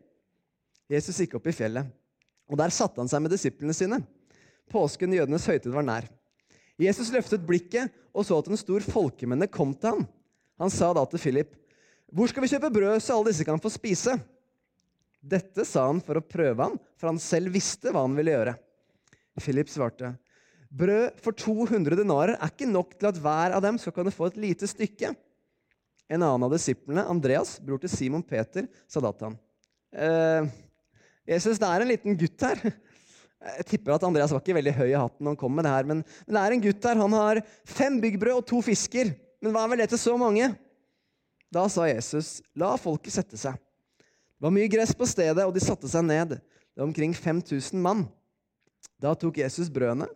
[0.89, 1.91] Jesus gikk opp i fjellet,
[2.53, 3.97] og der satte han seg med disiplene sine.
[4.69, 6.05] Påsken, jødenes høytid, var nær.
[6.81, 10.03] Jesus løftet blikket og så at en stor folkemenne kom til ham.
[10.61, 11.55] Han sa da til Philip,
[12.13, 14.21] 'Hvor skal vi kjøpe brød, så alle disse kan få spise?'
[15.23, 18.53] Dette sa han for å prøve ham, for han selv visste hva han ville gjøre.
[19.39, 20.17] Philip svarte,
[20.69, 24.27] 'Brød for 200 denarer er ikke nok til at hver av dem skal kunne få
[24.29, 25.15] et lite stykke.'
[26.09, 29.39] En annen av disiplene, Andreas, bror til Simon Peter, sa da til ham,
[29.93, 30.45] eh,
[31.27, 32.63] 'Jesus, det er en liten gutt her.'
[33.43, 35.71] Jeg tipper at Andreas var ikke veldig høy i hatten når han kom med det
[35.73, 36.99] her, men, men det er en gutt her.
[37.01, 39.11] Han har fem byggbrød og to fisker.
[39.43, 40.47] Men hva er vel det til så mange?
[41.51, 45.63] Da sa Jesus, 'La folket sette seg.' Det var mye gress på stedet, og de
[45.63, 46.37] satte seg ned.
[46.39, 48.07] Det var omkring 5000 mann.
[48.99, 50.07] Da tok Jesus brødene,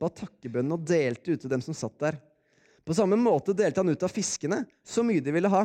[0.00, 2.18] ba takkebønnen og delte ut til dem som satt der.
[2.84, 5.62] På samme måte delte han ut av fiskene, så mye de ville ha.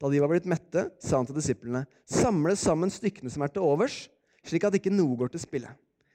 [0.00, 3.66] Da de var blitt mette, sa han til disiplene.: Samle sammen stykkene som er til
[3.66, 4.06] overs,
[4.48, 5.72] slik at ikke noe går til spille.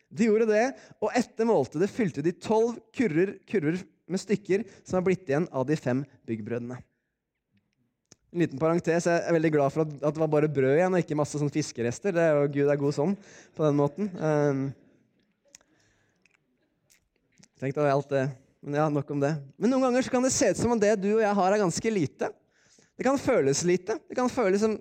[0.09, 0.65] De gjorde det,
[1.03, 5.65] og etter måltidet fylte de tolv kurver, kurver med stykker som er blitt igjen av
[5.67, 6.77] de fem byggbrødene.
[8.35, 10.99] En liten parentes, Jeg er veldig glad for at, det var bare brød igjen, og
[10.99, 12.11] ikke masse sånn fiskerester.
[12.11, 13.13] Det er jo, Gud er god sånn
[13.55, 14.09] på den måten.
[14.19, 14.65] Um,
[17.55, 18.25] Tenk deg alt det.
[18.65, 19.31] Men ja, nok om det.
[19.55, 21.63] Men noen ganger kan det se ut som om det du og jeg har, er
[21.63, 22.31] ganske lite.
[22.95, 23.99] Det kan føles lite.
[24.07, 24.77] Det kan føles som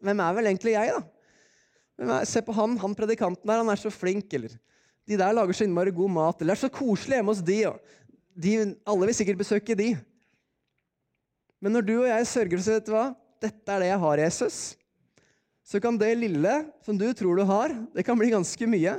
[0.00, 2.22] Hvem er vel egentlig jeg, da?
[2.24, 4.32] Se på han, han predikanten der, han er så flink.
[4.34, 4.54] Eller
[5.06, 6.40] de der lager så innmari god mat.
[6.40, 7.58] Eller det er så koselig hjemme hos de.
[7.68, 8.54] Og de
[8.88, 9.90] alle vil sikkert besøke de.
[11.60, 13.06] Men når du og jeg sørger for vet du hva?
[13.42, 14.58] dette er det jeg har, Jesus,
[15.66, 18.98] så kan det lille som du tror du har, det kan bli ganske mye.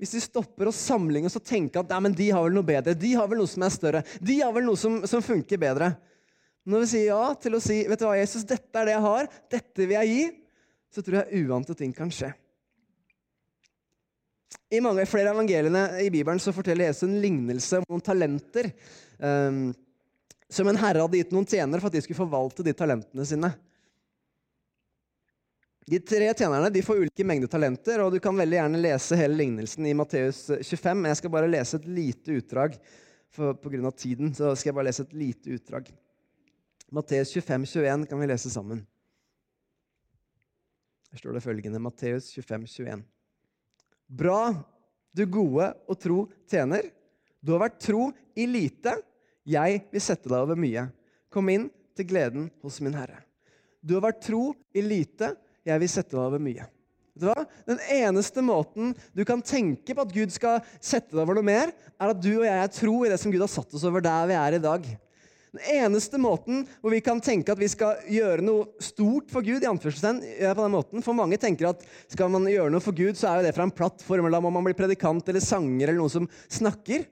[0.00, 2.96] Hvis vi stopper å sammenligne oss og tenke at men de har vel noe bedre,
[2.98, 5.92] de har vel noe som er større, de har vel noe som, som funker bedre.
[6.64, 9.04] Når vi sier ja til å si vet du hva, Jesus, dette er det jeg
[9.04, 10.24] har, dette vil jeg gi,
[10.94, 12.30] så tror jeg uante ting kan skje.
[14.72, 18.70] I mange flere evangeliene i Bibelen så forteller Jesus en lignelse om noen talenter.
[19.18, 19.68] Um,
[20.50, 23.50] som en herre hadde gitt noen tjenere for at de skulle forvalte de talentene sine.
[25.84, 29.36] De tre tjenerne de får ulike mengder talenter, og du kan veldig gjerne lese hele
[29.36, 31.02] lignelsen i Matteus 25.
[31.02, 32.78] Men jeg skal bare lese et lite utdrag.
[33.34, 35.90] For, på grunn av tiden så skal jeg bare lese et lite utdrag.
[36.94, 38.84] Matteus 25, 21 kan vi lese sammen.
[41.10, 43.02] Her står det følgende Matteus 25, 21.
[44.06, 44.52] Bra,
[45.14, 46.86] du gode og tro tjener.
[47.42, 48.94] Du har vært tro i lite.
[49.42, 50.86] Jeg vil sette deg over mye.
[51.34, 51.66] Kom inn
[51.98, 53.24] til gleden hos min Herre.
[53.82, 55.32] Du har vært tro i lite.
[55.66, 56.66] Jeg vil sette deg over mye.
[57.14, 57.46] Vet du hva?
[57.66, 61.74] Den eneste måten du kan tenke på at Gud skal sette deg over noe mer,
[61.74, 64.02] er at du og jeg er tro i det som Gud har satt oss over
[64.02, 64.94] der vi er i dag.
[65.54, 69.62] Den eneste måten hvor vi kan tenke at vi skal gjøre noe stort for Gud,
[69.62, 71.04] i anførselstegn, på den måten.
[71.04, 73.68] For mange tenker at skal man gjøre noe for Gud, så er jo det fra
[73.68, 74.26] en plattform.
[74.26, 77.06] eller Da må man bli predikant eller sanger eller noen som snakker.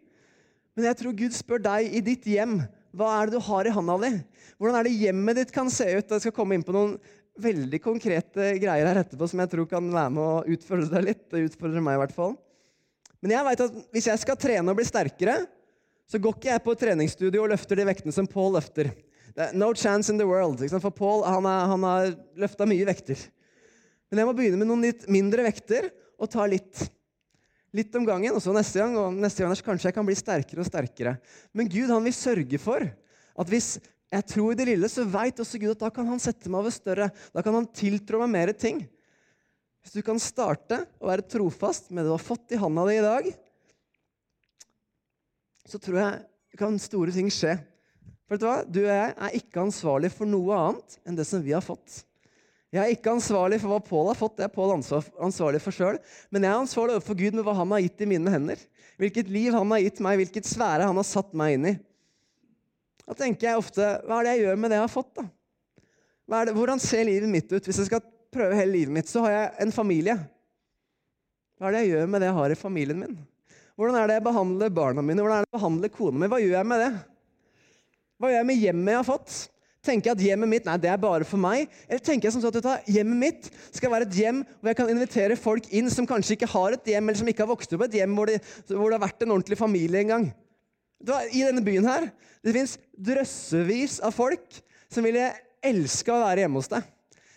[0.74, 2.64] Men jeg tror Gud spør deg i ditt hjem
[2.98, 4.12] hva er det du har i handa di.
[4.58, 6.10] Hvordan er det hjemmet ditt kan se ut?
[6.10, 6.96] Jeg skal komme inn på noen
[7.40, 11.24] veldig konkrete greier her etterpå som jeg tror kan være med å utfordre deg litt.
[11.30, 12.34] og utfordre meg i hvert fall.
[13.22, 15.44] Men jeg vet at hvis jeg skal trene og bli sterkere,
[16.10, 18.90] så går ikke jeg på treningsstudio og løfter de vektene som Paul løfter.
[19.56, 20.60] No chance in the world.
[20.74, 22.10] For Paul han, er, han har
[22.44, 23.20] løfta mye vekter.
[24.12, 25.88] Men jeg må begynne med noen litt mindre vekter
[26.20, 26.84] og ta litt
[27.72, 30.60] litt om gangen, og så neste gang, og neste gang kanskje jeg kan bli sterkere
[30.60, 31.14] og sterkere.
[31.56, 33.78] Men Gud han vil sørge for at hvis
[34.12, 36.60] jeg tror i det lille, så veit også Gud at da kan han sette meg
[36.60, 37.08] over større.
[37.32, 38.82] Da kan han tiltrå meg mer ting.
[39.80, 42.98] Hvis du kan starte å være trofast med det du har fått i handa di
[42.98, 43.30] i dag,
[45.68, 47.56] så tror jeg kan store ting skje.
[48.26, 48.56] For vet Du hva?
[48.64, 52.02] Du og jeg er ikke ansvarlig for noe annet enn det som vi har fått.
[52.72, 55.98] Jeg er ikke ansvarlig for hva Pål har fått, det er Pål ansvarlig for sjøl.
[56.32, 58.62] Men jeg er ansvarlig overfor Gud med hva han har gitt i mine hender.
[59.00, 61.74] Hvilket liv han har gitt meg, hvilket sfære han har satt meg inn i.
[63.02, 65.12] Da tenker jeg ofte Hva er det jeg gjør med det jeg har fått?
[65.18, 65.26] da?
[66.32, 67.66] Det, hvordan ser livet mitt ut?
[67.66, 70.16] Hvis jeg skal prøve hele livet mitt, så har jeg en familie.
[71.60, 73.18] Hva er det jeg gjør med det jeg har i familien min?
[73.78, 75.22] Hvordan er det jeg behandler barna mine?
[75.22, 76.28] Hvordan er det jeg behandler kona mi?
[76.28, 76.92] Hva gjør jeg med det?
[78.20, 79.38] Hva gjør jeg med hjemmet jeg har fått?
[79.82, 81.72] Tenker jeg at hjemmet mitt nei, det er bare for meg?
[81.88, 84.92] Eller tenker jeg som sånn at hjemmet mitt skal være et hjem hvor jeg kan
[84.92, 87.82] invitere folk inn som kanskje ikke har et hjem, eller som ikke har vokst opp
[87.88, 90.28] et hjem hvor det, hvor det har vært en ordentlig familie en gang?
[91.34, 92.06] I denne byen her
[92.46, 94.60] det fins drøssevis av folk
[94.92, 95.32] som ville
[95.64, 96.86] elska å være hjemme hos deg.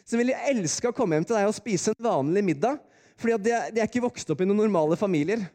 [0.06, 2.78] Som ville elska å komme hjem til deg og spise en vanlig middag.
[3.18, 5.48] Fordi de, de er ikke vokst opp i noen normale familier.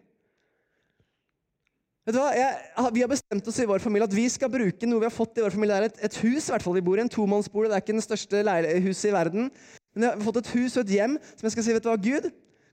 [2.09, 2.31] Vet du hva?
[2.33, 5.13] Jeg, vi har bestemt oss i vår familie at vi skal bruke noe vi har
[5.13, 5.77] fått i vår familie.
[5.77, 7.69] Det er et, et hus hvert fall vi bor i, en tomannsbolig.
[7.69, 8.45] Det er ikke den største
[8.87, 9.51] huset i verden.
[9.93, 11.91] Men jeg har fått et hus og et hjem som jeg skal si, vet du
[11.91, 12.31] hva, Gud,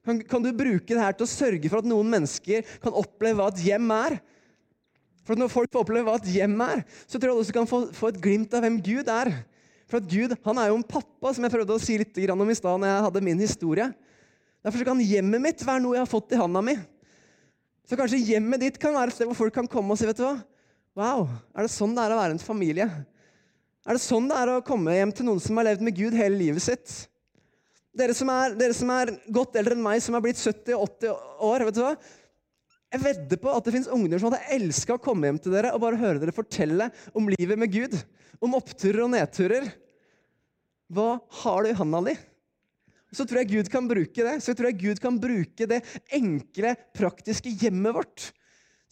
[0.08, 3.42] kan, kan du bruke det her til å sørge for at noen mennesker kan oppleve
[3.42, 4.18] hva et hjem er?
[5.26, 7.68] For at Når folk får oppleve hva et hjem er, så tror jeg også kan
[7.68, 9.34] få, få et glimt av hvem Gud er.
[9.88, 12.48] For at Gud han er jo en pappa, som jeg prøvde å si litt om
[12.48, 13.90] i stad når jeg hadde min historie.
[14.64, 16.78] Derfor kan hjemmet mitt være noe jeg har fått i handa mi.
[17.88, 20.18] Så kanskje hjemmet ditt kan være et sted hvor folk kan komme og si vet
[20.18, 20.36] du hva?
[20.98, 22.88] Wow, er det sånn det er å være en familie?
[23.88, 26.16] Er det sånn det er å komme hjem til noen som har levd med Gud
[26.18, 26.96] hele livet sitt?
[27.96, 31.14] Dere som er, dere som er godt eldre enn meg, som har blitt 70-80
[31.48, 31.94] år, vet du hva?
[32.92, 35.72] Jeg vedder på at det fins ungdommer som hadde elska å komme hjem til dere
[35.76, 37.96] og bare høre dere fortelle om livet med Gud.
[38.44, 39.66] Om oppturer og nedturer.
[40.92, 42.14] Hva har du i handa di?
[43.14, 44.34] Så tror jeg Gud kan bruke det.
[44.42, 45.80] Så jeg tror jeg Gud kan bruke det
[46.12, 48.26] enkle, praktiske hjemmet vårt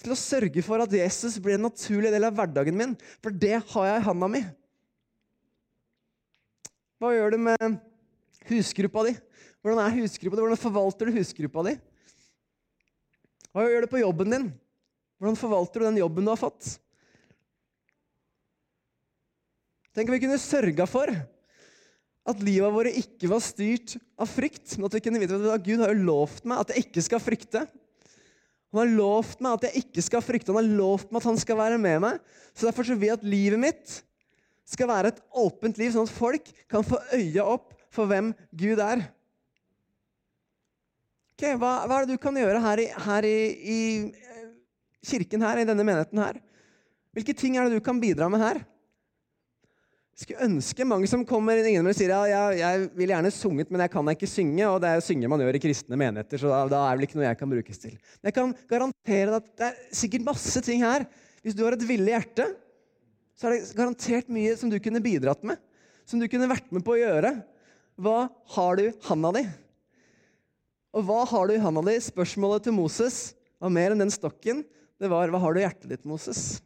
[0.00, 2.94] til å sørge for at Jesus blir en naturlig del av hverdagen min.
[3.24, 4.42] For det har jeg i handa mi.
[7.00, 7.78] Hva gjør du med
[8.48, 9.14] husgruppa di?
[9.60, 10.44] Hvordan er husgruppa di?
[10.46, 11.76] Hvordan forvalter du husgruppa di?
[13.52, 14.50] Hva gjør du på jobben din?
[15.20, 16.76] Hvordan forvalter du den jobben du har fått?
[19.96, 21.12] Tenk om vi kunne sørga for
[22.26, 25.82] at livet våre ikke var styrt av frykt, men at vi kunne vite at Gud
[25.82, 27.62] har jo lovt meg at jeg ikke skal frykte.
[28.74, 30.50] Han har lovt meg at jeg ikke skal frykte.
[30.52, 32.18] Han har lovt meg at han skal være med meg.
[32.52, 34.00] Så Derfor så vil jeg at livet mitt
[34.66, 38.82] skal være et åpent liv, sånn at folk kan få øya opp for hvem Gud
[38.82, 39.06] er.
[41.36, 43.38] Okay, hva, hva, er det du kan gjøre her, i, her i,
[43.76, 43.80] i,
[44.16, 44.46] eh,
[45.04, 46.40] kirken her, i denne menigheten her?
[47.16, 48.62] Hvilke ting er det du kan bidra med her?
[50.16, 53.82] Skulle ønske mange som kommer inn og sier ja, jeg, jeg vil gjerne sunget, men
[53.84, 54.64] jeg kan ikke synge.
[54.64, 57.26] Og det er synge man gjør i kristne menigheter, så da, er vel ikke noe
[57.26, 57.98] jeg kan brukes til.
[58.22, 61.04] Men jeg kan garantere at det er sikkert masse ting her.
[61.44, 62.48] Hvis du har et villig hjerte,
[63.36, 65.60] så er det garantert mye som du kunne bidratt med.
[66.08, 67.34] Som du kunne vært med på å gjøre.
[68.00, 68.18] Hva
[68.56, 69.44] har du i handa di?
[70.96, 72.00] Og hva har du i handa di?
[72.00, 73.20] Spørsmålet til Moses
[73.60, 74.64] var mer enn den stokken.
[74.96, 76.62] Det var hva har du i hjertet ditt, Moses?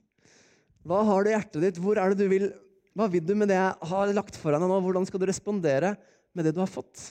[0.87, 1.83] Hva har du i hjertet ditt?
[1.83, 2.53] Hvor er det du vil?
[2.97, 4.81] Hva vil du med det jeg har lagt foran deg nå?
[4.83, 5.95] Hvordan skal du respondere
[6.35, 7.11] med det du har fått?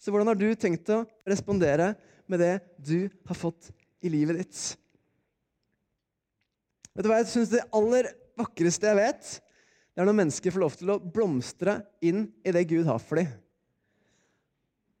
[0.00, 1.92] Så hvordan har du tenkt å respondere
[2.30, 3.68] med det du har fått
[4.00, 4.62] i livet ditt?
[6.94, 8.08] Vet du hva jeg syns det aller
[8.40, 9.30] vakreste jeg vet,
[9.90, 13.20] det er når mennesker får lov til å blomstre inn i det Gud har for
[13.20, 13.28] dem.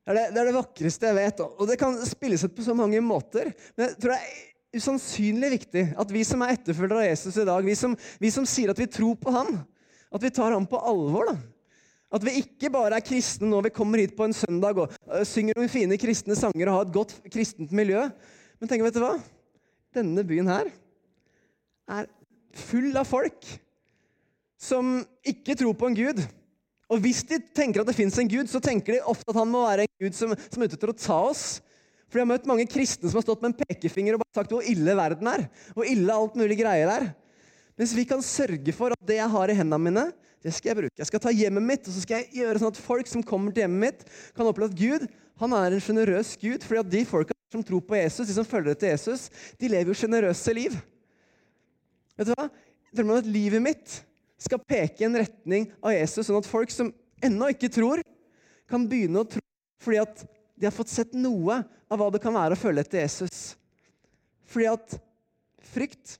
[0.04, 1.42] Det er det, det er det, vakreste jeg vet.
[1.46, 3.52] Og det kan spilles ut på så mange måter.
[3.76, 7.46] Men jeg tror det er usannsynlig viktig at vi som er etterfølgere av Jesus i
[7.48, 9.60] dag, vi som, vi som, sier at vi tror på han,
[10.10, 11.32] at vi tar ham på alvor.
[11.32, 11.36] da.
[12.10, 15.22] At vi ikke bare er kristne når vi kommer hit på en søndag og uh,
[15.26, 18.08] synger noen fine kristne sanger og har et godt kristent miljø.
[18.58, 19.14] Men tenk, vet du hva?
[19.94, 20.70] Denne byen her
[21.90, 22.10] er
[22.66, 23.46] full av folk
[24.60, 26.20] som ikke tror på en gud
[26.90, 29.50] og hvis de tenker at det fins en gud, så tenker de ofte at han
[29.50, 31.44] må være en gud som, som er ute etter å ta oss.
[32.10, 34.52] For jeg har møtt mange kristne som har stått med en pekefinger og bare sagt
[34.54, 35.46] hvor ille verden er.
[35.76, 37.06] Hvor ille alt mulig greier er.
[37.78, 40.06] Mens vi kan sørge for at det jeg har i hendene mine,
[40.42, 40.98] det skal jeg bruke.
[40.98, 43.54] Jeg skal ta hjemmet mitt, og så skal jeg gjøre sånn at folk som kommer
[43.54, 44.02] til hjemmet mitt,
[44.36, 45.06] kan oppleve at Gud
[45.40, 46.64] han er en sjenerøs Gud.
[46.66, 49.88] fordi at de folka som tror på Jesus, de som følger etter Jesus, de lever
[49.90, 50.76] jo sjenerøse liv.
[52.18, 52.50] Vet du hva?
[52.90, 53.94] Jeg drømmer om at livet mitt
[54.40, 56.92] skal peke i en retning av Jesus, sånn at folk som
[57.24, 58.02] ennå ikke tror,
[58.70, 59.42] kan begynne å tro
[59.80, 60.22] fordi at
[60.60, 63.54] de har fått sett noe av hva det kan være å følge etter Jesus.
[64.44, 64.96] Fordi at
[65.72, 66.18] frykt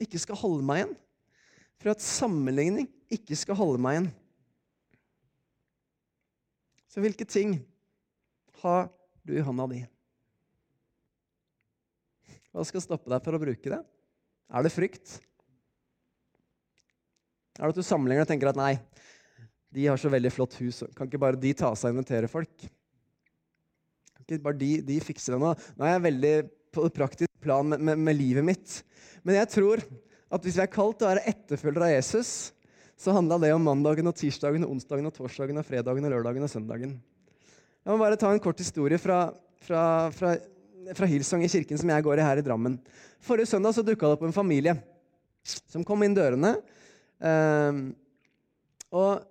[0.00, 0.96] ikke skal holde meg igjen.
[1.76, 4.10] Fordi at sammenligning ikke skal holde meg igjen.
[6.88, 7.58] Så hvilke ting
[8.64, 8.88] har
[9.20, 9.84] du i hånda di?
[12.52, 13.84] Hva skal stoppe deg for å bruke det?
[14.52, 15.18] Er det frykt?
[17.58, 18.74] Er det at du sammenligner og tenker at nei,
[19.72, 20.82] De har så veldig flott hus.
[20.92, 22.64] Kan ikke bare de ta seg og invitere folk?
[24.32, 25.52] Ikke bare de, de fikser det nå?
[25.76, 26.32] Nå er jeg veldig
[26.72, 28.80] på praktisk plan med, med, med livet mitt.
[29.26, 29.82] Men jeg tror
[30.32, 32.30] at hvis vi er kalt til å være etterfølgere av Jesus,
[32.96, 36.46] så handla det om mandagen og tirsdagen og onsdagen og torsdagen og fredagen og lørdagen
[36.46, 36.94] og søndagen.
[37.82, 39.24] Jeg må bare ta en kort historie fra,
[39.66, 39.82] fra,
[40.14, 40.36] fra,
[40.94, 42.78] fra Hillsong i kirken som jeg går i her i Drammen.
[43.22, 44.76] Forrige søndag så dukka det opp en familie
[45.42, 46.54] som kom inn dørene.
[47.18, 47.82] Eh,
[48.94, 49.24] og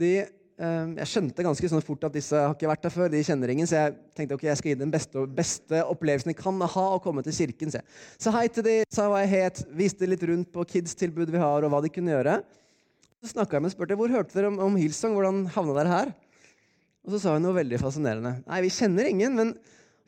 [0.00, 0.14] de,
[0.60, 3.08] jeg skjønte ganske sånn fort at disse har ikke vært der før.
[3.08, 6.36] de kjenner ingen, Så jeg tenkte ok, jeg skal gi den beste, beste opplevelsen jeg
[6.36, 7.72] kan ha å komme til kirken.
[7.72, 11.32] Så jeg sa hei til de, sa hva jeg het, viste litt rundt på kids-tilbud
[11.32, 12.42] vi har, og hva de kunne gjøre.
[13.20, 15.16] Så snakka jeg med og spurte hvor hørte dere om, om Hillsong.
[15.16, 16.12] Hvordan havna dere her?
[17.04, 18.34] Og så sa hun noe veldig fascinerende.
[18.44, 19.54] Nei, vi kjenner ingen, men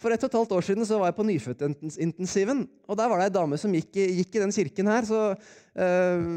[0.03, 2.65] for et og et halvt år siden så var jeg på nyfødtintensiven.
[2.91, 6.29] Og der var det ei dame som gikk, gikk, i den kirken her, så øh,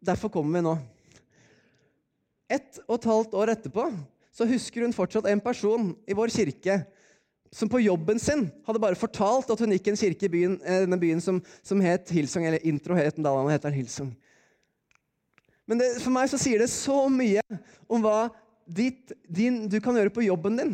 [0.00, 0.76] derfor kommer vi nå.
[2.52, 3.86] Ett og et halvt år etterpå
[4.32, 6.82] så husker hun fortsatt en person i vår kirke
[7.52, 10.54] som på jobben sin hadde bare fortalt at hun gikk i en kirke i byen,
[10.64, 14.12] eh, denne byen som, som het Hillsong, eller intro het den da, heter den Hillsong.
[15.68, 17.44] Men det, for meg så sier det så mye
[17.92, 18.30] om hva
[18.64, 20.72] ditt, din, du kan gjøre på jobben din.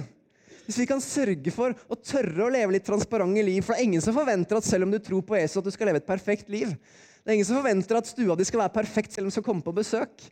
[0.68, 3.86] Hvis vi kan sørge for å tørre å leve litt transparente liv For det er
[3.86, 6.08] ingen som forventer at selv om du tror på Jesus, at du skal leve et
[6.08, 6.74] perfekt liv.
[7.24, 9.46] Det er ingen som forventer at stua di skal være perfekt selv om du skal
[9.46, 10.28] komme på besøk.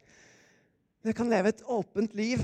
[1.07, 2.41] Jeg kan leve et åpent liv.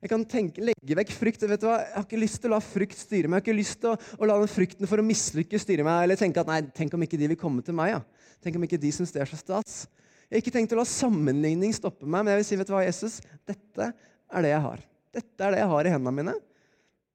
[0.00, 1.42] Jeg kan tenke, legge vekk frykt.
[1.44, 1.76] hva?
[1.78, 3.38] Jeg har ikke lyst til å la frykt styre meg.
[3.38, 6.06] Jeg har ikke lyst til å, å la den frykten for å mislykkes styre meg.
[6.06, 7.92] Eller tenke at nei, tenk om ikke de vil komme til meg.
[7.92, 8.30] Ja.
[8.40, 9.82] Tenk om ikke de syns det er så stas.
[10.30, 12.74] Jeg har ikke tenkt å la sammenligning stoppe meg, men jeg vil si, vet du
[12.76, 13.18] hva, Jesus,
[13.50, 14.82] dette er det jeg har.
[15.10, 16.34] Dette er det jeg har i hendene mine.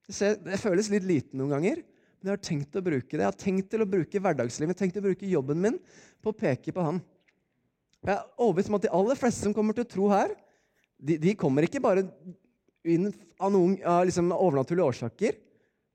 [0.05, 3.21] Det føles litt lite noen ganger, men jeg har tenkt å bruke det.
[3.23, 5.79] Jeg har tenkt til å bruke hverdagslivet, jeg har tenkt å bruke jobben min
[6.21, 6.99] på å peke på Han.
[8.05, 10.35] Jeg er overbevist om at de aller fleste som kommer til å tro her,
[10.97, 12.05] de, de kommer ikke bare
[12.85, 13.09] inn
[13.41, 15.39] av noen av liksom, overnaturlige årsaker.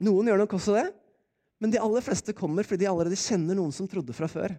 [0.04, 0.88] Noen gjør nok også det.
[1.60, 4.56] Men de aller fleste kommer fordi de allerede kjenner noen som trodde fra før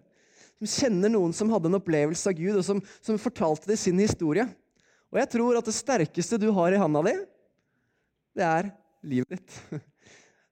[0.62, 3.98] som kjenner noen som hadde en opplevelse av Gud, og som, som fortalte det sin
[3.98, 4.46] historie.
[5.12, 7.14] Og jeg tror at det sterkeste du har i handa di,
[8.38, 8.70] det er
[9.02, 9.58] livet ditt.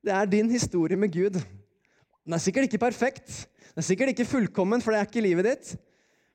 [0.01, 1.35] Det er din historie med Gud.
[1.37, 3.27] Den er sikkert ikke perfekt,
[3.75, 5.73] den er sikkert ikke fullkommen, for det er ikke livet ditt,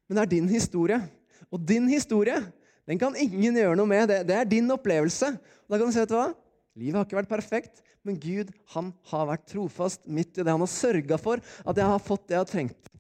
[0.06, 1.00] men det er din historie.
[1.50, 2.36] Og din historie
[2.86, 4.10] den kan ingen gjøre noe med.
[4.12, 5.32] Det, det er din opplevelse.
[5.66, 6.30] Og da kan du si, vet du hva?
[6.76, 10.52] Livet har ikke vært perfekt, men Gud han har vært trofast midt i det.
[10.52, 12.92] Han har sørga for at jeg har fått det jeg har trengt.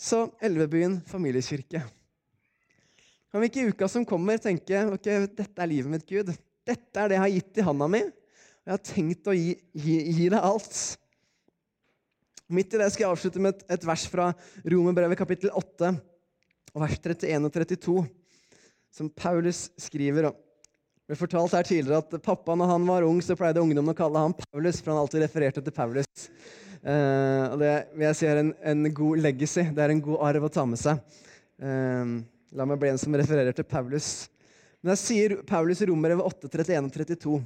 [0.00, 1.84] Så Elvebyen familiekirke.
[3.30, 6.32] Kan vi ikke i uka som kommer, tenke ok, dette er livet mitt, Gud.
[6.66, 8.02] Dette er det jeg har gitt i handa mi.
[8.02, 10.80] Og jeg har tenkt å gi, gi, gi deg alt.
[12.50, 14.32] Midt i det skal jeg avslutte med et, et vers fra
[14.66, 15.92] Romerbrevet kapittel 8,
[16.74, 18.02] vers 31 og 32,
[18.94, 20.30] som Paulus skriver.
[20.30, 20.34] om.
[21.10, 23.98] Det ble fortalt her tidligere at pappa når han var ung, så pleide ungdommen å
[23.98, 26.26] kalle ham Paulus, for han alltid refererte til Paulus.
[26.80, 29.64] Uh, og det vil jeg si er en, en, god legacy.
[29.74, 31.00] Det er en god arv å ta med seg.
[31.60, 32.20] Uh,
[32.54, 34.28] la meg bli en som refererer til Paulus.
[34.80, 37.40] Men jeg sier Paulus i Romerevet 8, 31 og 32.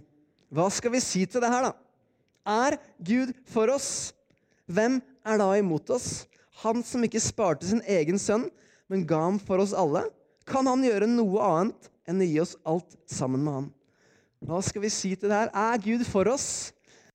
[0.54, 1.72] Hva skal vi si til det her, da?
[2.44, 4.12] Er Gud for oss?
[4.68, 6.26] Hvem er da imot oss?
[6.62, 8.46] Han som ikke sparte sin egen sønn,
[8.92, 10.04] men ga ham for oss alle?
[10.48, 13.68] Kan han gjøre noe annet enn å gi oss alt sammen med han?
[14.44, 15.52] Hva skal vi si til det her?
[15.56, 16.48] Er Gud for oss?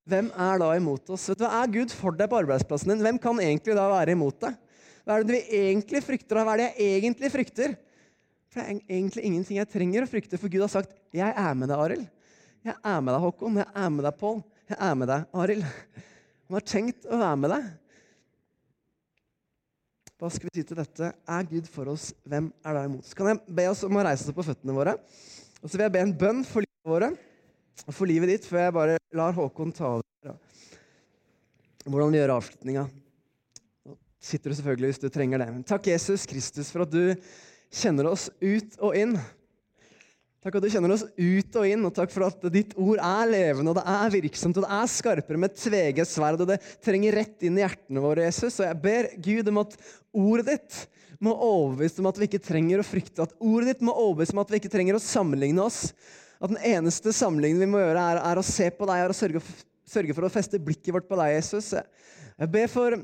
[0.09, 1.27] Hvem er da imot oss?
[1.29, 3.03] Vet du, hva Er Gud for deg på arbeidsplassen din?
[3.05, 4.57] Hvem kan egentlig da være imot deg?
[5.05, 6.39] Hva er det vi egentlig frykter?
[6.41, 7.75] Hva er det jeg egentlig frykter?
[8.49, 11.53] For Det er egentlig ingenting jeg trenger å frykte, for Gud har sagt 'Jeg er
[11.53, 12.09] med deg, Arild'.
[12.65, 13.57] 'Jeg er med deg, Håkon'.
[13.57, 14.43] 'Jeg er med deg, Pål'.
[14.69, 15.65] 'Jeg er med deg, Arild'.
[16.49, 17.63] Han har tenkt å være med deg.
[20.19, 21.13] Hva skal vi si til dette?
[21.31, 22.09] Er Gud for oss?
[22.27, 24.75] Hvem er da imot Så Kan jeg be oss om å reise oss på føttene
[24.75, 24.97] våre?
[25.63, 27.09] Og så vil jeg be en bønn for livet våre
[27.87, 30.35] og for livet ditt før jeg bare lar Håkon ta over.
[31.85, 32.83] Hvordan vi gjør avslutninga.
[34.19, 35.47] Sitter du selvfølgelig hvis du trenger det.
[35.55, 37.15] Men takk, Jesus Kristus, for at du
[37.71, 39.15] kjenner oss ut og inn.
[40.39, 43.27] Takk at du kjenner oss ut og inn, og takk for at ditt ord er
[43.27, 47.17] levende og det er virksomt og det er skarpere med tveget sverd, og det trenger
[47.19, 48.61] rett inn i hjertene våre, Jesus.
[48.61, 49.75] Og jeg ber Gud om at
[50.15, 50.79] ordet ditt
[51.19, 53.27] må overbevise om at vi ikke trenger å frykte.
[53.27, 55.89] At ordet ditt må overbevise om at vi ikke trenger å sammenligne oss
[56.39, 59.41] at den eneste sammenligningen vi må gjøre, er, er å se på deg og sørge,
[59.83, 61.73] sørge, for å feste blikket vårt på deg, Jesus.
[61.75, 62.95] Jeg ber for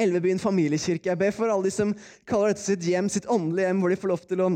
[0.00, 1.10] Elvebyen familiekirke.
[1.10, 1.90] Jeg ber for alle de som
[2.28, 4.52] kaller dette sitt hjem, sitt åndelige hjem, hvor de får lov til å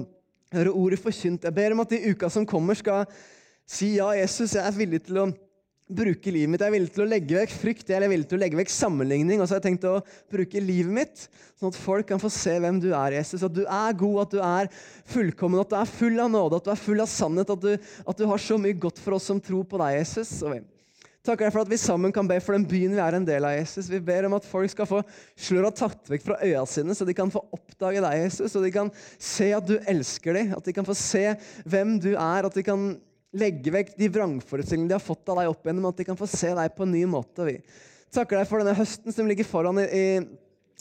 [0.54, 1.44] høre ordet forkynt.
[1.44, 3.04] Jeg ber om at i uka som kommer, skal
[3.68, 5.28] si ja, Jesus, jeg er villig til å
[5.88, 6.62] bruke livet mitt.
[6.62, 8.72] Jeg er villig til å legge vekk frykt jeg er villig til å legge vekk
[8.72, 9.40] sammenligning.
[9.40, 9.98] Og så har jeg tenkt å
[10.32, 11.26] bruke livet mitt,
[11.58, 13.44] sånn at folk kan få se hvem du er, Jesus.
[13.44, 14.72] At du er god, at du er
[15.12, 17.54] fullkommen, at du er full av nåde, at du er full av sannhet.
[17.54, 20.34] At du, at du har så mye godt for oss som tror på deg, Jesus.
[20.44, 20.60] Og
[21.28, 23.44] takker deg for at vi sammen kan be for den byen vi er en del
[23.44, 23.56] av.
[23.58, 23.90] Jesus.
[23.92, 25.02] Vi ber om at folk skal få
[25.36, 28.54] sløra tatt vekk fra øya sine, så de kan få oppdage deg, Jesus.
[28.54, 31.26] Så de kan se at du elsker dem, at de kan få se
[31.68, 32.48] hvem du er.
[32.48, 32.90] at de kan
[33.36, 36.28] legge vekk de vrangforestillingene de har fått av deg opp igjennom, at de kan få
[36.30, 37.44] se deg på en ny måte.
[37.44, 37.58] Vi
[38.14, 40.06] takker deg for denne høsten som ligger foran i, i,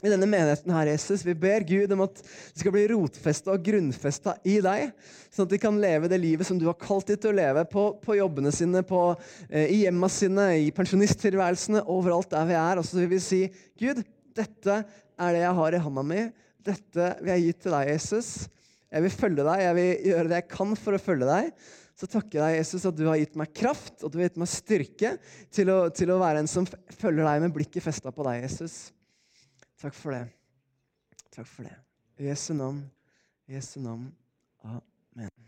[0.06, 1.24] i denne menigheten her, Jesus.
[1.26, 4.92] Vi ber Gud om at de skal bli rotfesta og grunnfesta i deg,
[5.34, 7.64] sånn at de kan leve det livet som du har kalt dem til å leve,
[7.72, 9.02] på, på jobbene sine, på,
[9.50, 12.78] eh, i hjemma sine, i pensjonisttilværelsene, overalt der vi er.
[12.78, 13.42] Og så vil vi si,
[13.82, 14.04] Gud,
[14.38, 14.84] dette
[15.18, 16.28] er det jeg har i handa mi.
[16.68, 18.32] Dette vil jeg gi til deg, Jesus.
[18.94, 21.52] Jeg vil følge deg, jeg vil gjøre det jeg kan for å følge deg
[21.98, 24.38] så takker jeg deg, Jesus, at du har gitt meg kraft og du har gitt
[24.38, 25.16] meg styrke
[25.50, 28.76] til å, til å være en som følger deg med blikket festa på deg, Jesus.
[29.78, 30.30] Takk for det.
[31.32, 31.76] Takk for det.
[32.18, 32.92] I Jesu navn.
[33.48, 34.16] I Jesu navn.
[34.64, 35.47] Amen.